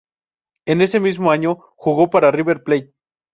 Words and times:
En 0.65 0.81
ese 0.81 0.99
mismo 0.99 1.29
año 1.29 1.59
jugó 1.75 2.09
para 2.09 2.31
River 2.31 2.63
Plate. 2.63 2.91